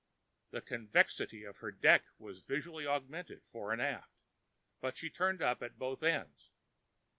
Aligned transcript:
The 0.49 0.61
convexity 0.61 1.43
of 1.43 1.57
her 1.57 1.69
deck 1.71 2.05
was 2.17 2.39
visibly 2.41 2.87
augmented 2.87 3.43
fore 3.51 3.71
and 3.71 3.79
aft, 3.79 4.09
but 4.79 4.97
she 4.97 5.11
turned 5.11 5.43
up 5.43 5.61
at 5.61 5.77
both 5.77 6.01
ends. 6.01 6.49